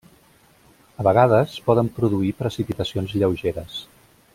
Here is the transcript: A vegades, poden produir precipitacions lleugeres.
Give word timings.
A 1.03 1.05
vegades, 1.07 1.53
poden 1.69 1.93
produir 2.01 2.35
precipitacions 2.43 3.15
lleugeres. 3.21 3.81